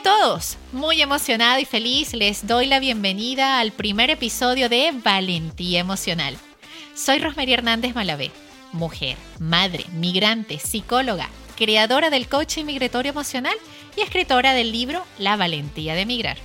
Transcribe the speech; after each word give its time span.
Hola 0.00 0.14
a 0.14 0.18
todos, 0.18 0.58
muy 0.70 1.02
emocionada 1.02 1.58
y 1.58 1.64
feliz 1.64 2.12
les 2.14 2.46
doy 2.46 2.66
la 2.66 2.78
bienvenida 2.78 3.58
al 3.58 3.72
primer 3.72 4.10
episodio 4.10 4.68
de 4.68 4.92
Valentía 4.92 5.80
Emocional. 5.80 6.36
Soy 6.94 7.18
Rosmery 7.18 7.54
Hernández 7.54 7.96
Malavé, 7.96 8.30
mujer, 8.72 9.16
madre, 9.40 9.84
migrante, 9.92 10.60
psicóloga, 10.60 11.28
creadora 11.56 12.10
del 12.10 12.28
coaching 12.28 12.64
migratorio 12.64 13.10
emocional 13.10 13.56
y 13.96 14.02
escritora 14.02 14.52
del 14.52 14.70
libro 14.70 15.04
La 15.18 15.36
Valentía 15.36 15.96
de 15.96 16.06
Migrar. 16.06 16.36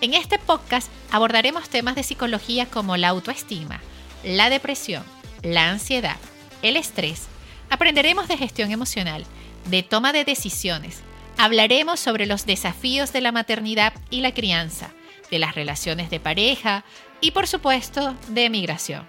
En 0.00 0.14
este 0.14 0.38
podcast 0.38 0.90
abordaremos 1.10 1.68
temas 1.68 1.94
de 1.94 2.04
psicología 2.04 2.64
como 2.64 2.96
la 2.96 3.08
autoestima, 3.08 3.82
la 4.24 4.48
depresión, 4.48 5.04
la 5.42 5.68
ansiedad, 5.68 6.16
el 6.62 6.78
estrés. 6.78 7.26
Aprenderemos 7.68 8.28
de 8.28 8.38
gestión 8.38 8.70
emocional, 8.70 9.26
de 9.66 9.82
toma 9.82 10.14
de 10.14 10.24
decisiones. 10.24 11.02
Hablaremos 11.38 11.98
sobre 11.98 12.26
los 12.26 12.46
desafíos 12.46 13.12
de 13.12 13.20
la 13.20 13.32
maternidad 13.32 13.92
y 14.10 14.20
la 14.20 14.32
crianza, 14.32 14.90
de 15.30 15.38
las 15.38 15.54
relaciones 15.54 16.10
de 16.10 16.20
pareja 16.20 16.84
y 17.20 17.30
por 17.32 17.46
supuesto 17.46 18.14
de 18.28 18.50
migración. 18.50 19.06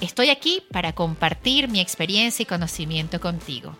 Estoy 0.00 0.30
aquí 0.30 0.62
para 0.70 0.92
compartir 0.92 1.68
mi 1.68 1.80
experiencia 1.80 2.42
y 2.42 2.46
conocimiento 2.46 3.20
contigo. 3.20 3.76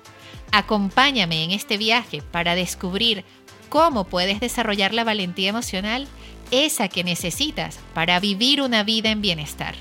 Acompáñame 0.53 1.45
en 1.45 1.51
este 1.51 1.77
viaje 1.77 2.23
para 2.23 2.55
descubrir 2.55 3.25
cómo 3.69 4.05
puedes 4.05 4.41
desarrollar 4.41 4.95
la 4.95 5.05
valentía 5.05 5.51
emocional, 5.51 6.07
esa 6.51 6.89
que 6.89 7.05
necesitas 7.05 7.79
para 7.95 8.21
vivir 8.21 8.63
una 8.63 8.83
vida 8.83 9.11
en 9.11 9.21
bienestar. 9.21 9.75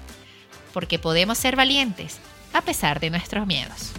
Porque 0.74 1.00
podemos 1.00 1.38
ser 1.38 1.56
valientes 1.56 2.20
a 2.52 2.62
pesar 2.62 3.00
de 3.00 3.10
nuestros 3.10 3.46
miedos. 3.46 3.92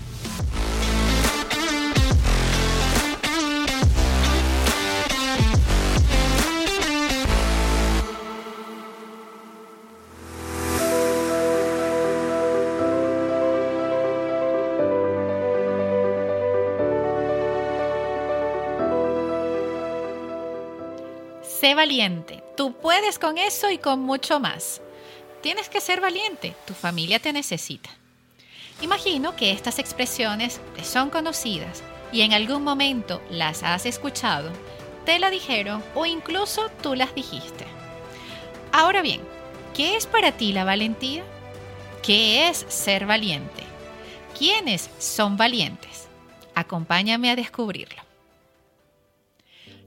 Sé 21.66 21.74
valiente. 21.74 22.44
Tú 22.56 22.74
puedes 22.74 23.18
con 23.18 23.38
eso 23.38 23.72
y 23.72 23.78
con 23.78 23.98
mucho 23.98 24.38
más. 24.38 24.80
Tienes 25.42 25.68
que 25.68 25.80
ser 25.80 26.00
valiente. 26.00 26.54
Tu 26.64 26.74
familia 26.74 27.18
te 27.18 27.32
necesita. 27.32 27.90
Imagino 28.82 29.34
que 29.34 29.50
estas 29.50 29.80
expresiones 29.80 30.60
te 30.76 30.84
son 30.84 31.10
conocidas 31.10 31.82
y 32.12 32.20
en 32.20 32.34
algún 32.34 32.62
momento 32.62 33.20
las 33.30 33.64
has 33.64 33.84
escuchado, 33.84 34.52
te 35.04 35.18
la 35.18 35.28
dijeron 35.28 35.82
o 35.96 36.06
incluso 36.06 36.68
tú 36.84 36.94
las 36.94 37.12
dijiste. 37.16 37.66
Ahora 38.70 39.02
bien, 39.02 39.20
¿qué 39.74 39.96
es 39.96 40.06
para 40.06 40.30
ti 40.30 40.52
la 40.52 40.62
valentía? 40.62 41.24
¿Qué 42.00 42.48
es 42.48 42.64
ser 42.68 43.06
valiente? 43.06 43.64
¿Quiénes 44.38 44.88
son 45.00 45.36
valientes? 45.36 46.06
Acompáñame 46.54 47.28
a 47.28 47.34
descubrirlo. 47.34 48.05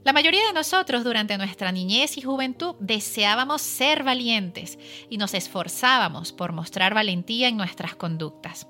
La 0.02 0.14
mayoría 0.14 0.46
de 0.46 0.54
nosotros 0.54 1.04
durante 1.04 1.36
nuestra 1.36 1.72
niñez 1.72 2.16
y 2.16 2.22
juventud 2.22 2.74
deseábamos 2.80 3.60
ser 3.60 4.02
valientes 4.02 4.78
y 5.10 5.18
nos 5.18 5.34
esforzábamos 5.34 6.32
por 6.32 6.52
mostrar 6.52 6.94
valentía 6.94 7.48
en 7.48 7.58
nuestras 7.58 7.96
conductas. 7.96 8.66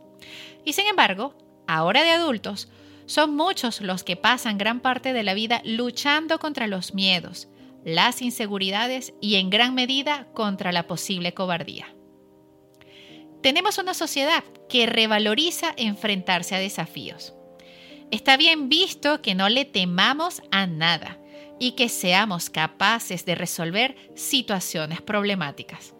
Y 0.64 0.72
sin 0.72 0.86
embargo, 0.86 1.36
ahora 1.68 2.02
de 2.02 2.10
adultos, 2.10 2.68
son 3.06 3.34
muchos 3.36 3.80
los 3.80 4.02
que 4.02 4.16
pasan 4.16 4.58
gran 4.58 4.80
parte 4.80 5.12
de 5.12 5.22
la 5.22 5.34
vida 5.34 5.62
luchando 5.64 6.40
contra 6.40 6.66
los 6.66 6.94
miedos, 6.94 7.48
las 7.84 8.22
inseguridades 8.22 9.14
y 9.20 9.36
en 9.36 9.50
gran 9.50 9.74
medida 9.74 10.26
contra 10.34 10.72
la 10.72 10.88
posible 10.88 11.32
cobardía. 11.32 11.94
Tenemos 13.40 13.78
una 13.78 13.94
sociedad 13.94 14.42
que 14.68 14.86
revaloriza 14.86 15.72
enfrentarse 15.76 16.56
a 16.56 16.58
desafíos. 16.58 17.34
Está 18.10 18.36
bien 18.36 18.68
visto 18.68 19.22
que 19.22 19.36
no 19.36 19.48
le 19.48 19.64
temamos 19.64 20.42
a 20.50 20.66
nada 20.66 21.19
y 21.60 21.72
que 21.72 21.88
seamos 21.88 22.50
capaces 22.50 23.24
de 23.24 23.36
resolver 23.36 23.94
situaciones 24.16 25.00
problemáticas. 25.02 25.94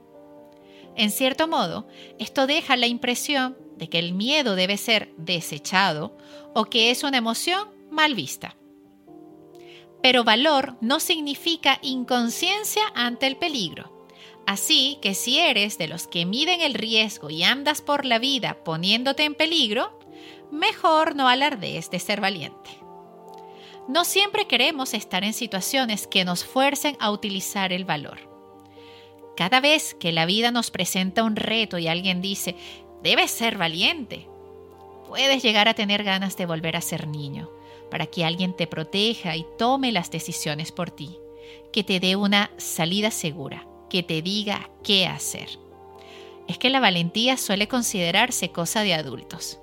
En 0.97 1.13
cierto 1.13 1.47
modo, 1.47 1.87
esto 2.19 2.49
deja 2.49 2.77
la 2.77 2.89
impresión 2.89 3.57
de 3.77 3.89
que 3.89 4.01
el 4.01 4.13
miedo 4.13 4.57
debe 4.57 4.77
ser 4.77 5.13
desechado 5.17 6.17
o 6.55 6.65
que 6.65 6.91
es 6.91 7.05
una 7.05 7.19
emoción 7.19 7.69
mal 7.91 8.15
vista. 8.15 8.57
Pero 10.03 10.25
valor 10.25 10.77
no 10.81 10.99
significa 10.99 11.79
inconsciencia 11.83 12.83
ante 12.95 13.27
el 13.27 13.37
peligro. 13.37 14.09
Así 14.47 14.99
que 15.03 15.15
si 15.15 15.39
eres 15.39 15.79
de 15.79 15.89
los 15.89 16.07
que 16.09 16.25
miden 16.25 16.63
el 16.63 16.75
riesgo 16.75 17.31
y 17.31 17.43
andas 17.43 17.83
por 17.83 18.05
la 18.05 18.19
vida 18.19 18.65
poniéndote 18.65 19.25
en 19.25 19.35
peligro, 19.35 19.99
mejor 20.51 21.15
no 21.15 21.29
alardees 21.29 21.91
de 21.91 22.01
ser 22.01 22.21
valiente. 22.21 22.81
No 23.91 24.05
siempre 24.05 24.47
queremos 24.47 24.95
estar 24.95 25.25
en 25.25 25.33
situaciones 25.33 26.07
que 26.07 26.25
nos 26.25 26.45
fuercen 26.45 26.97
a 27.01 27.11
utilizar 27.11 27.73
el 27.73 27.85
valor. 27.85 28.21
Cada 29.37 29.59
vez 29.59 29.97
que 29.99 30.13
la 30.13 30.27
vida 30.27 30.53
nos 30.53 30.71
presenta 30.71 31.25
un 31.25 31.35
reto 31.35 31.77
y 31.77 31.89
alguien 31.89 32.23
dice, 32.23 32.55
debes 33.03 33.33
ser 33.33 33.59
valiente, 33.59 34.29
puedes 35.09 35.43
llegar 35.43 35.67
a 35.67 35.75
tener 35.75 36.05
ganas 36.05 36.37
de 36.37 36.47
volver 36.47 36.77
a 36.77 36.81
ser 36.81 37.09
niño, 37.09 37.51
para 37.91 38.07
que 38.07 38.25
alguien 38.25 38.55
te 38.55 38.69
proteja 38.69 39.35
y 39.35 39.45
tome 39.59 39.91
las 39.91 40.13
decisiones 40.13 40.71
por 40.71 40.93
ti, 40.93 41.19
que 41.73 41.83
te 41.83 41.99
dé 41.99 42.15
una 42.15 42.53
salida 42.59 43.11
segura, 43.11 43.67
que 43.89 44.05
te 44.05 44.23
diga 44.23 44.71
qué 44.85 45.09
hacer. 45.09 45.49
Es 46.47 46.59
que 46.59 46.71
la 46.71 46.79
valentía 46.79 47.37
suele 47.37 47.67
considerarse 47.67 48.53
cosa 48.53 48.85
de 48.85 48.95
adultos. 48.95 49.59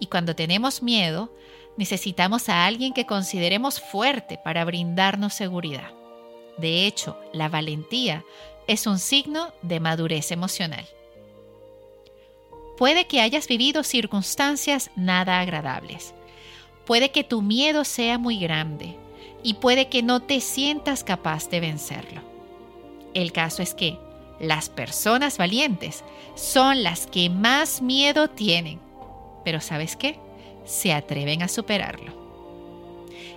Y 0.00 0.06
cuando 0.06 0.34
tenemos 0.34 0.82
miedo, 0.82 1.30
necesitamos 1.76 2.48
a 2.48 2.66
alguien 2.66 2.92
que 2.92 3.06
consideremos 3.06 3.80
fuerte 3.80 4.38
para 4.42 4.64
brindarnos 4.64 5.34
seguridad. 5.34 5.90
De 6.58 6.86
hecho, 6.86 7.18
la 7.32 7.48
valentía 7.48 8.24
es 8.66 8.86
un 8.86 8.98
signo 8.98 9.52
de 9.62 9.80
madurez 9.80 10.32
emocional. 10.32 10.86
Puede 12.76 13.06
que 13.06 13.20
hayas 13.20 13.48
vivido 13.48 13.84
circunstancias 13.84 14.90
nada 14.96 15.40
agradables. 15.40 16.14
Puede 16.84 17.10
que 17.10 17.24
tu 17.24 17.42
miedo 17.42 17.84
sea 17.84 18.18
muy 18.18 18.38
grande 18.38 18.96
y 19.42 19.54
puede 19.54 19.88
que 19.88 20.02
no 20.02 20.20
te 20.20 20.40
sientas 20.40 21.04
capaz 21.04 21.48
de 21.48 21.60
vencerlo. 21.60 22.20
El 23.14 23.32
caso 23.32 23.62
es 23.62 23.74
que 23.74 23.98
las 24.40 24.68
personas 24.68 25.38
valientes 25.38 26.04
son 26.34 26.82
las 26.82 27.06
que 27.06 27.30
más 27.30 27.80
miedo 27.80 28.28
tienen. 28.28 28.78
Pero 29.44 29.60
¿sabes 29.60 29.96
qué? 29.96 30.18
Se 30.66 30.92
atreven 30.92 31.42
a 31.42 31.48
superarlo. 31.48 32.12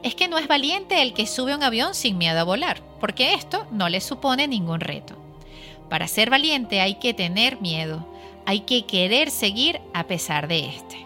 Es 0.03 0.15
que 0.15 0.27
no 0.27 0.37
es 0.37 0.47
valiente 0.47 1.01
el 1.01 1.13
que 1.13 1.27
sube 1.27 1.55
un 1.55 1.63
avión 1.63 1.95
sin 1.95 2.17
miedo 2.17 2.39
a 2.39 2.43
volar, 2.43 2.81
porque 2.99 3.33
esto 3.33 3.67
no 3.71 3.89
le 3.89 4.01
supone 4.01 4.47
ningún 4.47 4.79
reto. 4.79 5.15
Para 5.89 6.07
ser 6.07 6.29
valiente 6.29 6.81
hay 6.81 6.95
que 6.95 7.13
tener 7.13 7.61
miedo, 7.61 8.05
hay 8.45 8.61
que 8.61 8.85
querer 8.85 9.31
seguir 9.31 9.81
a 9.93 10.05
pesar 10.07 10.47
de 10.47 10.67
este. 10.67 11.05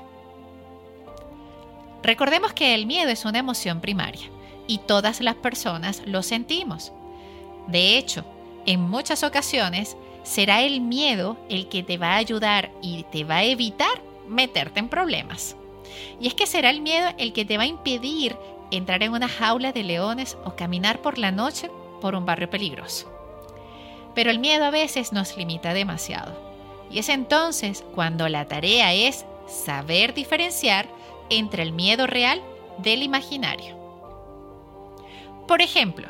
Recordemos 2.03 2.53
que 2.53 2.75
el 2.75 2.85
miedo 2.85 3.09
es 3.09 3.25
una 3.25 3.39
emoción 3.39 3.79
primaria 3.79 4.29
y 4.67 4.79
todas 4.79 5.21
las 5.21 5.35
personas 5.35 6.03
lo 6.05 6.21
sentimos. 6.21 6.91
De 7.67 7.97
hecho, 7.97 8.25
en 8.65 8.81
muchas 8.81 9.23
ocasiones 9.23 9.97
será 10.23 10.61
el 10.61 10.81
miedo 10.81 11.37
el 11.49 11.67
que 11.69 11.81
te 11.81 11.97
va 11.97 12.13
a 12.13 12.17
ayudar 12.17 12.71
y 12.81 13.03
te 13.11 13.23
va 13.23 13.37
a 13.37 13.43
evitar 13.43 14.01
meterte 14.27 14.79
en 14.79 14.89
problemas. 14.89 15.55
Y 16.19 16.27
es 16.27 16.33
que 16.33 16.47
será 16.47 16.69
el 16.69 16.81
miedo 16.81 17.09
el 17.17 17.33
que 17.33 17.45
te 17.45 17.57
va 17.57 17.63
a 17.63 17.67
impedir 17.67 18.37
entrar 18.71 19.03
en 19.03 19.13
una 19.13 19.27
jaula 19.27 19.71
de 19.71 19.83
leones 19.83 20.37
o 20.45 20.55
caminar 20.55 21.01
por 21.01 21.17
la 21.17 21.31
noche 21.31 21.69
por 22.01 22.15
un 22.15 22.25
barrio 22.25 22.49
peligroso. 22.49 23.11
Pero 24.15 24.29
el 24.29 24.39
miedo 24.39 24.65
a 24.65 24.71
veces 24.71 25.13
nos 25.13 25.37
limita 25.37 25.73
demasiado. 25.73 26.39
Y 26.89 26.99
es 26.99 27.09
entonces 27.09 27.83
cuando 27.95 28.27
la 28.29 28.45
tarea 28.47 28.93
es 28.93 29.25
saber 29.47 30.13
diferenciar 30.13 30.87
entre 31.29 31.63
el 31.63 31.71
miedo 31.71 32.07
real 32.07 32.41
del 32.77 33.03
imaginario. 33.03 33.77
Por 35.47 35.61
ejemplo, 35.61 36.07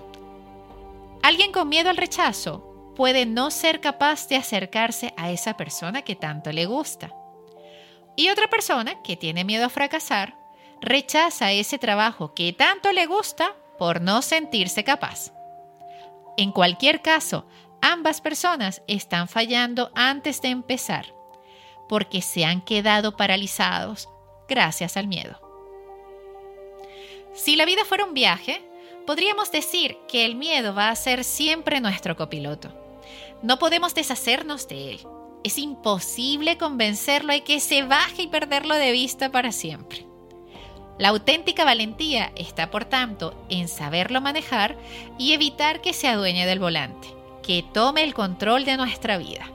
alguien 1.22 1.52
con 1.52 1.70
miedo 1.70 1.90
al 1.90 1.98
rechazo 1.98 2.92
puede 2.96 3.26
no 3.26 3.50
ser 3.52 3.82
capaz 3.82 4.28
de 4.28 4.36
acercarse 4.36 5.14
a 5.18 5.32
esa 5.32 5.58
persona 5.58 6.04
que 6.04 6.16
tanto 6.16 6.52
le 6.52 6.66
gusta. 6.66 7.14
Y 8.16 8.30
otra 8.30 8.48
persona 8.48 9.02
que 9.02 9.18
tiene 9.18 9.44
miedo 9.44 9.66
a 9.66 9.70
fracasar 9.70 10.36
rechaza 10.82 11.52
ese 11.52 11.78
trabajo 11.78 12.34
que 12.34 12.54
tanto 12.54 12.92
le 12.92 13.06
gusta 13.06 13.56
por 13.78 14.02
no 14.02 14.22
sentirse 14.22 14.84
capaz. 14.84 15.32
En 16.38 16.52
cualquier 16.52 17.02
caso, 17.02 17.46
ambas 17.82 18.22
personas 18.22 18.82
están 18.88 19.28
fallando 19.28 19.92
antes 19.96 20.42
de 20.42 20.50
empezar 20.50 21.14
porque 21.90 22.22
se 22.22 22.46
han 22.46 22.62
quedado 22.62 23.18
paralizados 23.18 24.10
gracias 24.48 24.98
al 24.98 25.08
miedo. 25.08 25.40
Si 27.34 27.56
la 27.56 27.66
vida 27.66 27.84
fuera 27.86 28.06
un 28.06 28.14
viaje, 28.14 28.62
Podríamos 29.06 29.52
decir 29.52 29.98
que 30.08 30.24
el 30.24 30.36
miedo 30.36 30.74
va 30.74 30.90
a 30.90 30.96
ser 30.96 31.26
siempre 31.26 31.82
nuestro 31.82 32.16
copiloto. 32.16 32.74
No 33.42 33.60
podemos 33.60 33.94
deshacernos 33.94 34.68
de 34.70 34.92
él. 34.92 35.00
Es 35.44 35.58
imposible 35.58 36.58
convencerlo 36.58 37.34
y 37.34 37.42
que 37.42 37.60
se 37.60 37.84
baje 37.84 38.24
y 38.24 38.28
perderlo 38.28 38.76
de 38.76 38.92
vista 38.92 39.30
para 39.30 39.52
siempre. 39.52 40.06
La 40.98 41.10
auténtica 41.10 41.66
valentía 41.66 42.32
está, 42.36 42.72
por 42.72 42.86
tanto, 42.86 43.36
en 43.50 43.68
saberlo 43.68 44.22
manejar 44.22 44.78
y 45.18 45.34
evitar 45.34 45.82
que 45.82 45.92
se 45.92 46.08
adueñe 46.08 46.46
del 46.46 46.60
volante, 46.60 47.08
que 47.42 47.64
tome 47.74 48.04
el 48.04 48.14
control 48.14 48.64
de 48.64 48.78
nuestra 48.78 49.18
vida. 49.18 49.46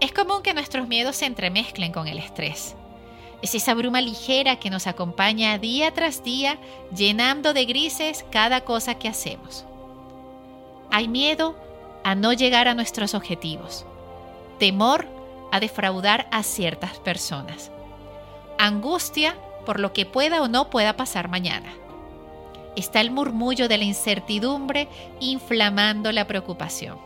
Es 0.00 0.12
común 0.12 0.42
que 0.42 0.54
nuestros 0.54 0.88
miedos 0.88 1.16
se 1.16 1.26
entremezclen 1.26 1.92
con 1.92 2.08
el 2.08 2.18
estrés. 2.18 2.74
Es 3.40 3.54
esa 3.54 3.72
bruma 3.74 4.00
ligera 4.00 4.56
que 4.56 4.68
nos 4.68 4.86
acompaña 4.86 5.56
día 5.58 5.92
tras 5.94 6.22
día, 6.22 6.58
llenando 6.94 7.54
de 7.54 7.64
grises 7.64 8.24
cada 8.30 8.62
cosa 8.62 8.98
que 8.98 9.08
hacemos. 9.08 9.64
Hay 10.90 11.08
miedo 11.08 11.56
a 12.04 12.14
no 12.14 12.32
llegar 12.32 12.68
a 12.68 12.74
nuestros 12.74 13.14
objetivos, 13.14 13.86
temor 14.58 15.06
a 15.52 15.60
defraudar 15.60 16.28
a 16.30 16.42
ciertas 16.42 16.98
personas, 16.98 17.70
angustia 18.58 19.36
por 19.66 19.80
lo 19.80 19.92
que 19.92 20.06
pueda 20.06 20.42
o 20.42 20.48
no 20.48 20.70
pueda 20.70 20.96
pasar 20.96 21.28
mañana. 21.28 21.72
Está 22.76 23.00
el 23.00 23.10
murmullo 23.10 23.68
de 23.68 23.78
la 23.78 23.84
incertidumbre 23.84 24.88
inflamando 25.18 26.12
la 26.12 26.26
preocupación. 26.26 26.98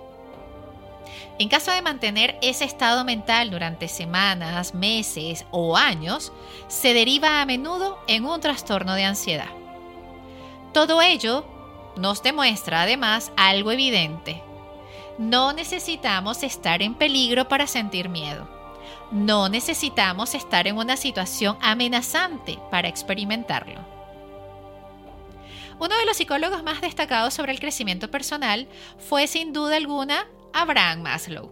En 1.38 1.48
caso 1.48 1.72
de 1.72 1.82
mantener 1.82 2.38
ese 2.42 2.64
estado 2.64 3.04
mental 3.04 3.50
durante 3.50 3.88
semanas, 3.88 4.74
meses 4.74 5.44
o 5.50 5.76
años, 5.76 6.32
se 6.68 6.94
deriva 6.94 7.40
a 7.40 7.46
menudo 7.46 7.98
en 8.06 8.24
un 8.24 8.40
trastorno 8.40 8.94
de 8.94 9.04
ansiedad. 9.04 9.50
Todo 10.72 11.02
ello 11.02 11.44
nos 11.96 12.22
demuestra 12.22 12.82
además 12.82 13.32
algo 13.36 13.72
evidente. 13.72 14.42
No 15.18 15.52
necesitamos 15.52 16.42
estar 16.42 16.82
en 16.82 16.94
peligro 16.94 17.46
para 17.48 17.66
sentir 17.66 18.08
miedo. 18.08 18.48
No 19.12 19.48
necesitamos 19.48 20.34
estar 20.34 20.66
en 20.66 20.76
una 20.76 20.96
situación 20.96 21.56
amenazante 21.60 22.58
para 22.70 22.88
experimentarlo. 22.88 23.80
Uno 25.78 25.96
de 25.96 26.06
los 26.06 26.16
psicólogos 26.16 26.62
más 26.62 26.80
destacados 26.80 27.34
sobre 27.34 27.52
el 27.52 27.60
crecimiento 27.60 28.10
personal 28.10 28.68
fue 28.98 29.26
sin 29.26 29.52
duda 29.52 29.76
alguna 29.76 30.26
Abraham 30.52 31.02
Maslow. 31.02 31.50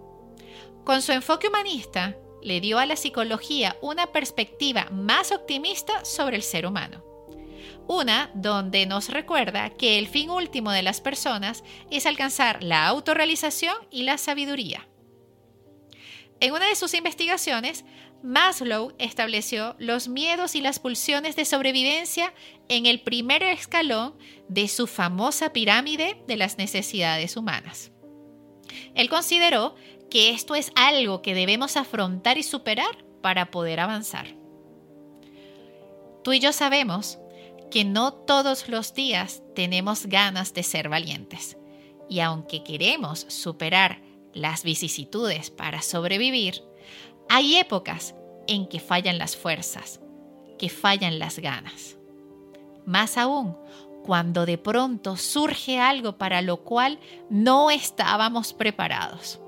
Con 0.84 1.02
su 1.02 1.12
enfoque 1.12 1.48
humanista, 1.48 2.16
le 2.42 2.60
dio 2.60 2.78
a 2.78 2.86
la 2.86 2.96
psicología 2.96 3.76
una 3.80 4.08
perspectiva 4.08 4.88
más 4.90 5.30
optimista 5.30 6.04
sobre 6.04 6.36
el 6.36 6.42
ser 6.42 6.66
humano. 6.66 7.11
Una 7.92 8.30
donde 8.32 8.86
nos 8.86 9.10
recuerda 9.10 9.68
que 9.68 9.98
el 9.98 10.08
fin 10.08 10.30
último 10.30 10.70
de 10.72 10.82
las 10.82 11.02
personas 11.02 11.62
es 11.90 12.06
alcanzar 12.06 12.62
la 12.62 12.86
autorrealización 12.86 13.76
y 13.90 14.04
la 14.04 14.16
sabiduría. 14.16 14.88
En 16.40 16.54
una 16.54 16.68
de 16.68 16.74
sus 16.74 16.94
investigaciones, 16.94 17.84
Maslow 18.22 18.94
estableció 18.98 19.76
los 19.78 20.08
miedos 20.08 20.54
y 20.54 20.62
las 20.62 20.78
pulsiones 20.78 21.36
de 21.36 21.44
sobrevivencia 21.44 22.32
en 22.70 22.86
el 22.86 23.02
primer 23.02 23.42
escalón 23.42 24.16
de 24.48 24.68
su 24.68 24.86
famosa 24.86 25.52
pirámide 25.52 26.22
de 26.26 26.36
las 26.36 26.56
necesidades 26.56 27.36
humanas. 27.36 27.92
Él 28.94 29.10
consideró 29.10 29.74
que 30.10 30.30
esto 30.30 30.54
es 30.54 30.72
algo 30.76 31.20
que 31.20 31.34
debemos 31.34 31.76
afrontar 31.76 32.38
y 32.38 32.42
superar 32.42 33.04
para 33.20 33.50
poder 33.50 33.80
avanzar. 33.80 34.28
Tú 36.24 36.32
y 36.32 36.38
yo 36.38 36.52
sabemos 36.52 37.18
que 37.72 37.84
no 37.86 38.12
todos 38.12 38.68
los 38.68 38.92
días 38.92 39.42
tenemos 39.54 40.04
ganas 40.04 40.52
de 40.52 40.62
ser 40.62 40.90
valientes. 40.90 41.56
Y 42.06 42.20
aunque 42.20 42.62
queremos 42.62 43.24
superar 43.30 44.02
las 44.34 44.62
vicisitudes 44.62 45.50
para 45.50 45.80
sobrevivir, 45.80 46.62
hay 47.30 47.56
épocas 47.56 48.14
en 48.46 48.68
que 48.68 48.78
fallan 48.78 49.16
las 49.16 49.36
fuerzas, 49.38 50.02
que 50.58 50.68
fallan 50.68 51.18
las 51.18 51.38
ganas. 51.38 51.96
Más 52.84 53.16
aún, 53.16 53.56
cuando 54.04 54.44
de 54.44 54.58
pronto 54.58 55.16
surge 55.16 55.80
algo 55.80 56.18
para 56.18 56.42
lo 56.42 56.58
cual 56.58 56.98
no 57.30 57.70
estábamos 57.70 58.52
preparados. 58.52 59.40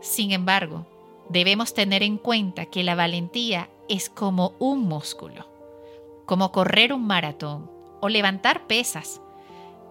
Sin 0.00 0.32
embargo, 0.32 0.86
debemos 1.28 1.74
tener 1.74 2.02
en 2.02 2.16
cuenta 2.16 2.64
que 2.66 2.82
la 2.82 2.94
valentía 2.94 3.68
es 3.86 4.08
como 4.08 4.54
un 4.58 4.88
músculo, 4.88 5.57
como 6.28 6.52
correr 6.52 6.92
un 6.92 7.06
maratón 7.06 7.70
o 8.02 8.10
levantar 8.10 8.66
pesas. 8.66 9.22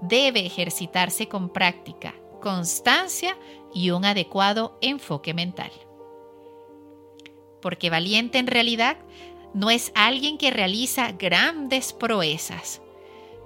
Debe 0.02 0.46
ejercitarse 0.46 1.28
con 1.28 1.50
práctica, 1.50 2.14
constancia 2.42 3.36
y 3.74 3.90
un 3.90 4.06
adecuado 4.06 4.78
enfoque 4.80 5.34
mental. 5.34 5.72
Porque 7.60 7.90
valiente 7.90 8.38
en 8.38 8.46
realidad 8.46 8.98
no 9.56 9.72
es 9.72 9.92
alguien 9.96 10.38
que 10.38 10.52
realiza 10.52 11.12
grandes 11.14 11.92
proezas, 11.92 12.84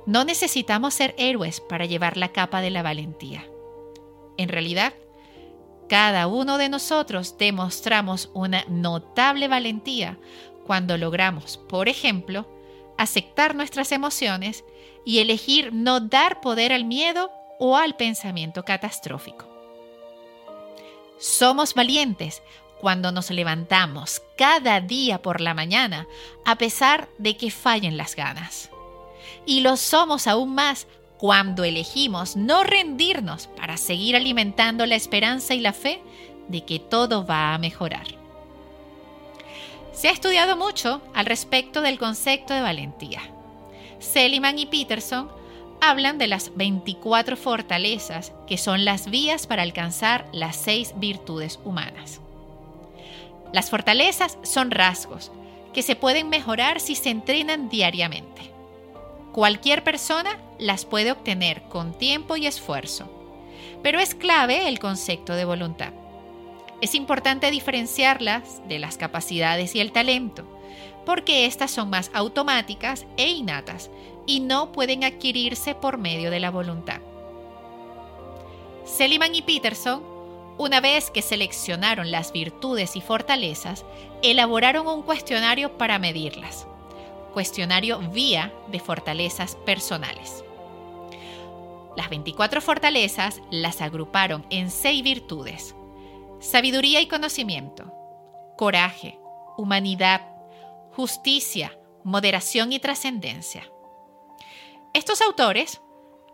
no 0.05 0.25
necesitamos 0.25 0.93
ser 0.93 1.15
héroes 1.17 1.61
para 1.61 1.85
llevar 1.85 2.17
la 2.17 2.33
capa 2.33 2.59
de 2.59 2.71
la 2.71 2.83
valentía. 2.83 3.47
En 4.35 4.49
realidad, 4.49 4.93
cada 5.88 6.27
uno 6.27 6.57
de 6.57 6.67
nosotros 6.67 7.38
demostramos 7.38 8.29
una 8.33 8.65
notable 8.67 9.47
valentía 9.47 10.17
cuando 10.65 10.97
logramos, 10.97 11.57
por 11.69 11.88
ejemplo, 11.88 12.47
aceptar 12.97 13.55
nuestras 13.55 13.91
emociones 13.91 14.63
y 15.05 15.19
elegir 15.19 15.73
no 15.73 15.99
dar 15.99 16.41
poder 16.41 16.73
al 16.73 16.85
miedo 16.85 17.31
o 17.59 17.77
al 17.77 17.95
pensamiento 17.95 18.63
catastrófico. 18.63 19.47
Somos 21.19 21.73
valientes 21.73 22.41
cuando 22.79 23.11
nos 23.11 23.29
levantamos 23.29 24.21
cada 24.38 24.81
día 24.81 25.21
por 25.21 25.39
la 25.39 25.53
mañana 25.53 26.07
a 26.45 26.57
pesar 26.57 27.09
de 27.19 27.38
que 27.38 27.51
fallen 27.51 27.95
las 27.95 28.15
ganas 28.15 28.71
y 29.45 29.62
lo 29.62 29.77
somos 29.77 30.27
aún 30.27 30.53
más 30.53 30.88
cuando 31.17 31.63
elegimos 31.63 32.36
no 32.36 32.63
rendirnos 32.63 33.48
para 33.48 33.77
seguir 33.77 34.15
alimentando 34.15 34.86
la 34.86 34.95
esperanza 34.95 35.53
y 35.53 35.60
la 35.60 35.74
fe 35.74 36.01
de 36.48 36.65
que 36.65 36.79
todo 36.79 37.25
va 37.25 37.53
a 37.53 37.57
mejorar. 37.60 38.21
Se 40.01 40.08
ha 40.08 40.12
estudiado 40.12 40.58
mucho 40.58 41.00
al 41.13 41.27
respecto 41.27 41.84
del 41.84 42.00
concepto 42.00 42.55
de 42.55 42.62
valentía. 42.62 43.22
Seliman 44.00 44.58
y 44.58 44.65
Peterson 44.65 45.29
hablan 45.79 46.17
de 46.17 46.25
las 46.25 46.58
24 46.58 47.38
fortalezas 47.38 48.34
que 48.48 48.58
son 48.58 48.84
las 48.84 49.12
vías 49.12 49.46
para 49.46 49.62
alcanzar 49.62 50.27
las 50.34 50.55
seis 50.55 50.96
virtudes 50.96 51.60
humanas. 51.63 52.20
Las 53.53 53.70
fortalezas 53.70 54.39
son 54.41 54.72
rasgos 54.72 55.31
que 55.72 55.84
se 55.84 55.96
pueden 55.96 56.29
mejorar 56.29 56.79
si 56.79 56.96
se 56.96 57.12
entrenan 57.12 57.70
diariamente. 57.70 58.41
Cualquier 59.34 59.84
persona 59.84 60.39
las 60.58 60.84
puede 60.84 61.12
obtener 61.12 61.62
con 61.70 61.96
tiempo 61.96 62.38
y 62.38 62.48
esfuerzo, 62.48 63.08
pero 63.84 64.00
es 64.00 64.15
clave 64.15 64.67
el 64.67 64.79
concepto 64.79 65.34
de 65.34 65.46
voluntad. 65.46 65.93
Es 66.81 66.95
importante 66.95 67.51
diferenciarlas 67.51 68.67
de 68.67 68.79
las 68.79 68.97
capacidades 68.97 69.75
y 69.75 69.79
el 69.79 69.91
talento, 69.91 70.43
porque 71.05 71.45
estas 71.45 71.71
son 71.71 71.89
más 71.89 72.11
automáticas 72.13 73.05
e 73.17 73.29
innatas 73.29 73.89
y 74.25 74.39
no 74.39 74.71
pueden 74.71 75.03
adquirirse 75.03 75.75
por 75.75 75.97
medio 75.97 76.31
de 76.31 76.39
la 76.39 76.51
voluntad. 76.51 77.01
Seliman 78.83 79.35
y 79.35 79.43
Peterson, 79.43 80.03
una 80.57 80.81
vez 80.81 81.11
que 81.11 81.21
seleccionaron 81.21 82.11
las 82.11 82.33
virtudes 82.33 82.95
y 82.95 83.01
fortalezas, 83.01 83.85
elaboraron 84.21 84.88
un 84.88 85.03
cuestionario 85.03 85.77
para 85.77 86.00
medirlas 86.00 86.67
cuestionario 87.31 88.00
vía 88.00 88.53
de 88.67 88.79
fortalezas 88.79 89.55
personales. 89.55 90.43
Las 91.97 92.09
24 92.09 92.61
fortalezas 92.61 93.41
las 93.50 93.81
agruparon 93.81 94.45
en 94.50 94.69
seis 94.69 95.03
virtudes. 95.03 95.75
Sabiduría 96.41 97.01
y 97.01 97.07
conocimiento, 97.07 97.93
coraje, 98.57 99.19
humanidad, 99.57 100.21
justicia, 100.91 101.77
moderación 102.03 102.74
y 102.74 102.79
trascendencia. 102.79 103.71
Estos 104.95 105.21
autores 105.21 105.81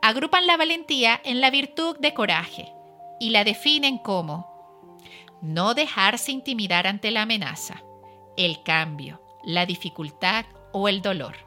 agrupan 0.01 0.47
la 0.47 0.55
valentía 0.55 1.19
en 1.25 1.41
la 1.41 1.49
virtud 1.49 1.97
de 1.99 2.13
coraje 2.13 2.71
y 3.19 3.31
la 3.31 3.43
definen 3.43 3.97
como 3.97 4.47
no 5.41 5.73
dejarse 5.73 6.31
intimidar 6.31 6.87
ante 6.87 7.11
la 7.11 7.23
amenaza, 7.23 7.83
el 8.37 8.63
cambio, 8.63 9.21
la 9.43 9.65
dificultad 9.65 10.45
o 10.71 10.87
el 10.87 11.01
dolor. 11.01 11.46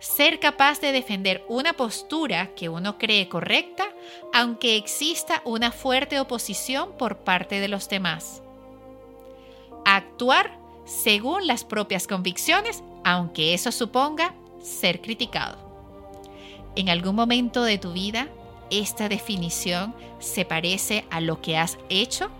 Ser 0.00 0.40
capaz 0.40 0.80
de 0.80 0.92
defender 0.92 1.44
una 1.48 1.74
postura 1.74 2.54
que 2.54 2.70
uno 2.70 2.96
cree 2.96 3.28
correcta 3.28 3.84
aunque 4.32 4.76
exista 4.76 5.42
una 5.44 5.70
fuerte 5.72 6.18
oposición 6.18 6.92
por 6.96 7.18
parte 7.18 7.60
de 7.60 7.68
los 7.68 7.88
demás. 7.88 8.42
Actuar 9.84 10.58
según 10.86 11.46
las 11.46 11.64
propias 11.64 12.06
convicciones 12.06 12.82
aunque 13.04 13.54
eso 13.54 13.70
suponga 13.72 14.34
ser 14.62 15.02
criticado. 15.02 15.58
En 16.76 16.88
algún 16.88 17.14
momento 17.14 17.62
de 17.62 17.78
tu 17.78 17.92
vida, 17.92 18.28
esta 18.70 19.08
definición 19.08 19.94
se 20.18 20.44
parece 20.44 21.04
a 21.10 21.20
lo 21.20 21.42
que 21.42 21.58
has 21.58 21.78
hecho 21.88 22.30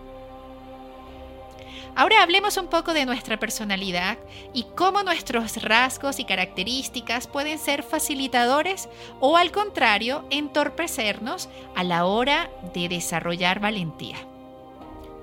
Ahora 1.95 2.23
hablemos 2.23 2.55
un 2.57 2.67
poco 2.67 2.93
de 2.93 3.05
nuestra 3.05 3.37
personalidad 3.37 4.17
y 4.53 4.63
cómo 4.75 5.03
nuestros 5.03 5.61
rasgos 5.61 6.19
y 6.19 6.25
características 6.25 7.27
pueden 7.27 7.59
ser 7.59 7.83
facilitadores 7.83 8.87
o 9.19 9.35
al 9.35 9.51
contrario 9.51 10.23
entorpecernos 10.29 11.49
a 11.75 11.83
la 11.83 12.05
hora 12.05 12.49
de 12.73 12.87
desarrollar 12.87 13.59
valentía. 13.59 14.17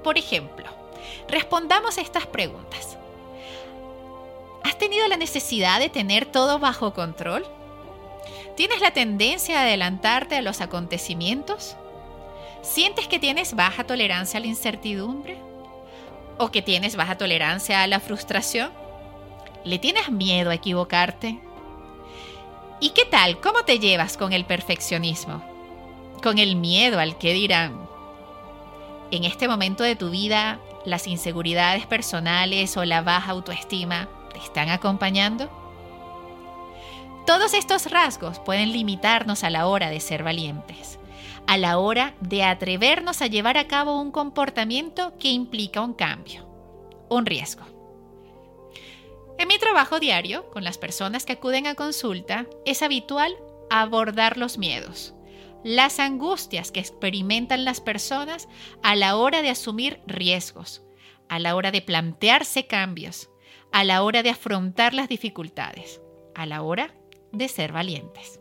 Por 0.05 0.19
ejemplo, 0.19 0.67
respondamos 1.29 1.97
estas 1.97 2.27
preguntas. 2.27 2.99
¿Has 4.63 4.77
tenido 4.77 5.09
la 5.09 5.17
necesidad 5.17 5.81
de 5.81 5.89
tener 5.89 6.27
todo 6.27 6.59
bajo 6.59 6.93
control? 6.93 7.47
¿Tienes 8.57 8.81
la 8.81 8.91
tendencia 8.91 9.59
a 9.59 9.63
adelantarte 9.63 10.37
a 10.37 10.43
los 10.43 10.61
acontecimientos? 10.61 11.77
¿Sientes 12.61 13.09
que 13.09 13.19
tienes 13.19 13.55
baja 13.55 13.85
tolerancia 13.85 14.39
a 14.39 14.41
la 14.41 14.49
incertidumbre? 14.49 15.48
¿O 16.39 16.53
que 16.53 16.63
tienes 16.63 16.95
baja 16.95 17.19
tolerancia 17.19 17.83
a 17.83 17.87
la 17.89 17.99
frustración? 17.99 18.71
¿Le 19.65 19.81
tienes 19.81 20.11
miedo 20.11 20.51
a 20.51 20.55
equivocarte? 20.55 21.41
¿Y 22.81 22.91
qué 22.91 23.05
tal? 23.05 23.41
¿Cómo 23.41 23.65
te 23.65 23.81
llevas 23.81 24.17
con 24.17 24.33
el 24.33 24.45
perfeccionismo? 24.45 25.43
¿Con 26.23 26.39
el 26.39 26.55
miedo 26.55 27.01
al 27.01 27.19
que 27.19 27.33
dirán? 27.33 27.89
En 29.11 29.25
este 29.25 29.49
momento 29.49 29.83
de 29.83 29.97
tu 29.97 30.11
vida, 30.11 30.61
las 30.85 31.09
inseguridades 31.09 31.87
personales 31.87 32.77
o 32.77 32.85
la 32.85 33.03
baja 33.03 33.33
autoestima 33.33 34.09
te 34.33 34.39
están 34.39 34.69
acompañando? 34.69 35.51
Todos 37.27 37.53
estos 37.53 37.91
rasgos 37.91 38.39
pueden 38.39 38.73
limitarnos 38.73 39.43
a 39.43 39.51
la 39.51 39.67
hora 39.67 39.91
de 39.91 39.99
ser 39.99 40.23
valientes 40.23 40.98
a 41.49 41.57
la 41.57 41.79
hora 41.79 42.15
de 42.21 42.45
atrevernos 42.45 43.23
a 43.23 43.27
llevar 43.27 43.57
a 43.57 43.67
cabo 43.69 43.99
un 43.99 44.11
comportamiento 44.11 45.17
que 45.19 45.31
implica 45.31 45.81
un 45.81 45.95
cambio, 45.95 46.47
un 47.09 47.25
riesgo. 47.25 47.65
En 49.39 49.49
mi 49.49 49.57
trabajo 49.59 49.99
diario, 49.99 50.51
con 50.51 50.63
las 50.63 50.77
personas 50.77 51.25
que 51.25 51.33
acuden 51.33 51.67
a 51.67 51.75
consulta, 51.75 52.45
es 52.67 52.83
habitual 52.83 53.35
abordar 53.71 54.37
los 54.37 54.59
miedos, 54.59 55.15
las 55.65 56.01
angustias 56.01 56.71
que 56.71 56.81
experimentan 56.81 57.65
las 57.65 57.81
personas 57.81 58.47
a 58.83 58.95
la 58.95 59.17
hora 59.17 59.41
de 59.41 59.49
asumir 59.49 60.03
riesgos, 60.07 60.83
a 61.31 61.39
la 61.39 61.57
hora 61.57 61.71
de 61.71 61.81
plantearse 61.81 62.67
cambios, 62.67 63.31
a 63.73 63.85
la 63.85 64.03
hora 64.03 64.23
de 64.23 64.29
afrontar 64.29 64.93
las 64.93 65.09
dificultades, 65.09 66.03
a 66.35 66.45
la 66.45 66.61
hora 66.61 66.95
de 67.33 67.49
ser 67.49 67.73
valientes. 67.73 68.39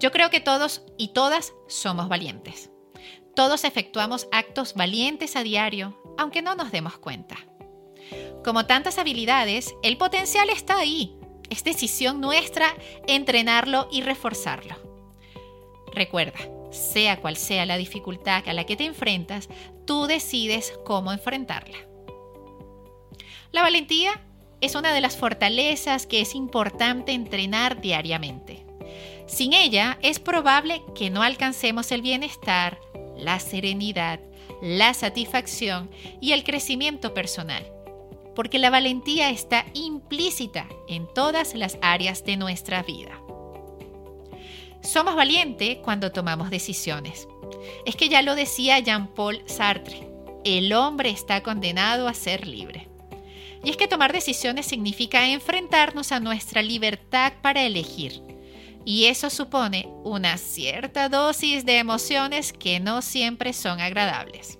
Yo 0.00 0.10
creo 0.12 0.30
que 0.30 0.40
todos 0.40 0.82
y 0.96 1.08
todas 1.08 1.52
somos 1.68 2.08
valientes. 2.08 2.70
Todos 3.36 3.64
efectuamos 3.64 4.28
actos 4.32 4.72
valientes 4.74 5.36
a 5.36 5.42
diario, 5.42 6.00
aunque 6.16 6.40
no 6.40 6.54
nos 6.54 6.72
demos 6.72 6.98
cuenta. 6.98 7.36
Como 8.42 8.64
tantas 8.64 8.98
habilidades, 8.98 9.74
el 9.82 9.98
potencial 9.98 10.48
está 10.48 10.78
ahí. 10.78 11.16
Es 11.50 11.64
decisión 11.64 12.20
nuestra 12.20 12.74
entrenarlo 13.06 13.88
y 13.92 14.00
reforzarlo. 14.00 14.76
Recuerda, 15.92 16.38
sea 16.70 17.20
cual 17.20 17.36
sea 17.36 17.66
la 17.66 17.76
dificultad 17.76 18.48
a 18.48 18.54
la 18.54 18.64
que 18.64 18.76
te 18.76 18.84
enfrentas, 18.84 19.50
tú 19.84 20.06
decides 20.06 20.72
cómo 20.86 21.12
enfrentarla. 21.12 21.76
La 23.52 23.60
valentía 23.62 24.18
es 24.62 24.74
una 24.76 24.94
de 24.94 25.02
las 25.02 25.16
fortalezas 25.16 26.06
que 26.06 26.20
es 26.22 26.34
importante 26.34 27.12
entrenar 27.12 27.80
diariamente. 27.82 28.69
Sin 29.30 29.52
ella 29.52 29.96
es 30.02 30.18
probable 30.18 30.82
que 30.92 31.08
no 31.08 31.22
alcancemos 31.22 31.92
el 31.92 32.02
bienestar, 32.02 32.80
la 33.16 33.38
serenidad, 33.38 34.18
la 34.60 34.92
satisfacción 34.92 35.88
y 36.20 36.32
el 36.32 36.42
crecimiento 36.42 37.14
personal, 37.14 37.64
porque 38.34 38.58
la 38.58 38.70
valentía 38.70 39.30
está 39.30 39.66
implícita 39.72 40.66
en 40.88 41.06
todas 41.14 41.54
las 41.54 41.78
áreas 41.80 42.24
de 42.24 42.36
nuestra 42.36 42.82
vida. 42.82 43.20
Somos 44.82 45.14
valientes 45.14 45.78
cuando 45.78 46.10
tomamos 46.10 46.50
decisiones. 46.50 47.28
Es 47.86 47.94
que 47.94 48.08
ya 48.08 48.22
lo 48.22 48.34
decía 48.34 48.80
Jean-Paul 48.80 49.44
Sartre, 49.46 50.08
el 50.44 50.72
hombre 50.72 51.10
está 51.10 51.44
condenado 51.44 52.08
a 52.08 52.14
ser 52.14 52.48
libre. 52.48 52.88
Y 53.62 53.70
es 53.70 53.76
que 53.76 53.86
tomar 53.86 54.12
decisiones 54.12 54.66
significa 54.66 55.28
enfrentarnos 55.28 56.10
a 56.10 56.18
nuestra 56.18 56.62
libertad 56.62 57.34
para 57.42 57.62
elegir 57.62 58.29
y 58.84 59.06
eso 59.06 59.30
supone 59.30 59.88
una 60.04 60.38
cierta 60.38 61.08
dosis 61.08 61.64
de 61.64 61.78
emociones 61.78 62.52
que 62.52 62.80
no 62.80 63.02
siempre 63.02 63.52
son 63.52 63.80
agradables. 63.80 64.58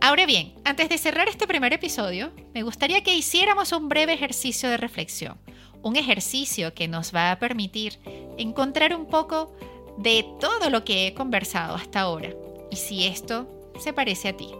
Ahora 0.00 0.26
bien, 0.26 0.54
antes 0.64 0.88
de 0.88 0.98
cerrar 0.98 1.28
este 1.28 1.46
primer 1.46 1.72
episodio, 1.72 2.30
me 2.52 2.62
gustaría 2.62 3.02
que 3.02 3.14
hiciéramos 3.14 3.72
un 3.72 3.88
breve 3.88 4.12
ejercicio 4.12 4.68
de 4.68 4.76
reflexión, 4.76 5.38
un 5.82 5.96
ejercicio 5.96 6.74
que 6.74 6.88
nos 6.88 7.14
va 7.14 7.30
a 7.30 7.38
permitir 7.38 7.98
encontrar 8.36 8.94
un 8.94 9.06
poco 9.06 9.56
de 9.96 10.26
todo 10.40 10.70
lo 10.70 10.84
que 10.84 11.06
he 11.06 11.14
conversado 11.14 11.74
hasta 11.74 12.00
ahora 12.00 12.34
y 12.70 12.76
si 12.76 13.06
esto 13.06 13.48
se 13.78 13.92
parece 13.92 14.28
a 14.28 14.36
ti. 14.36 14.50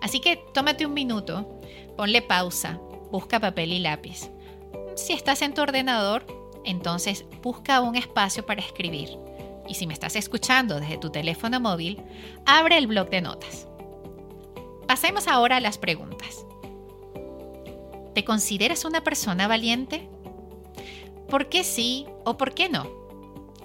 Así 0.00 0.20
que 0.20 0.36
tómate 0.54 0.86
un 0.86 0.94
minuto, 0.94 1.60
ponle 1.96 2.22
pausa, 2.22 2.78
busca 3.10 3.40
papel 3.40 3.72
y 3.72 3.78
lápiz. 3.80 4.30
Si 4.96 5.12
estás 5.12 5.42
en 5.42 5.54
tu 5.54 5.62
ordenador, 5.62 6.24
entonces 6.64 7.24
busca 7.42 7.80
un 7.80 7.96
espacio 7.96 8.44
para 8.44 8.60
escribir. 8.60 9.10
Y 9.68 9.74
si 9.74 9.86
me 9.86 9.94
estás 9.94 10.16
escuchando 10.16 10.80
desde 10.80 10.98
tu 10.98 11.10
teléfono 11.10 11.60
móvil, 11.60 12.02
abre 12.44 12.76
el 12.76 12.86
blog 12.86 13.08
de 13.10 13.20
notas. 13.20 13.68
Pasemos 14.86 15.28
ahora 15.28 15.58
a 15.58 15.60
las 15.60 15.78
preguntas. 15.78 16.44
¿Te 18.14 18.24
consideras 18.24 18.84
una 18.84 19.04
persona 19.04 19.46
valiente? 19.46 20.08
¿Por 21.28 21.48
qué 21.48 21.62
sí 21.62 22.06
o 22.24 22.36
por 22.36 22.54
qué 22.54 22.68
no? 22.68 22.90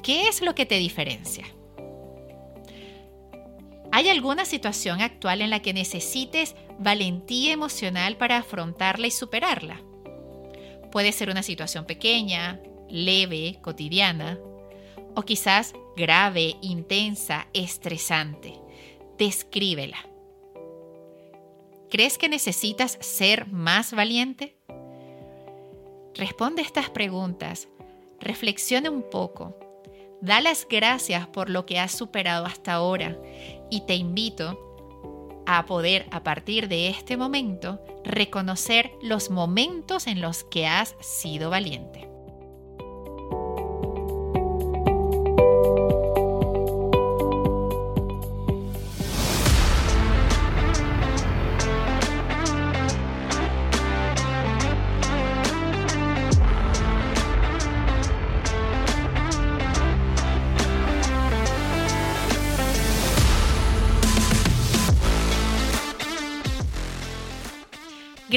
¿Qué 0.04 0.28
es 0.28 0.44
lo 0.44 0.54
que 0.54 0.68
te 0.68 0.75
diferencia? 0.75 1.46
¿Hay 3.92 4.10
alguna 4.10 4.46
situación 4.46 5.02
actual 5.02 5.42
en 5.42 5.50
la 5.50 5.62
que 5.62 5.74
necesites 5.74 6.56
valentía 6.78 7.54
emocional 7.54 8.18
para 8.18 8.38
afrontarla 8.38 9.08
y 9.08 9.12
superarla? 9.12 9.82
Puede 10.92 11.12
ser 11.12 11.30
una 11.32 11.42
situación 11.42 11.86
pequeña, 11.86 12.62
leve, 12.89 13.60
cotidiana, 13.62 14.39
o 15.15 15.24
quizás 15.24 15.74
grave, 15.96 16.56
intensa, 16.62 17.48
estresante. 17.54 18.54
Descríbela. 19.18 19.98
¿Crees 21.89 22.18
que 22.18 22.27
necesitas 22.27 22.98
ser 23.00 23.48
más 23.48 23.94
valiente? 23.94 24.58
Responde 26.15 26.62
estas 26.62 26.89
preguntas, 26.89 27.68
reflexiona 28.20 28.89
un 28.89 29.04
poco, 29.10 29.58
da 30.22 30.42
las 30.42 30.68
gracias 30.68 31.27
por 31.27 31.50
lo 31.50 31.65
que 31.65 31.80
has 31.80 31.92
superado 31.92 32.46
hasta 32.46 32.74
ahora 32.74 33.18
y 33.70 33.82
te 33.82 33.96
invito 33.96 34.60
a 35.46 35.65
poder 35.65 36.08
a 36.12 36.24
partir 36.24 36.68
de 36.68 36.89
este 36.89 37.18
momento 37.18 37.80
reconocer 38.04 38.92
los 39.01 39.30
momentos 39.30 40.08
en 40.08 40.22
los 40.22 40.44
que 40.44 40.68
has 40.68 40.96
sido 41.00 41.50
valiente. 41.50 42.14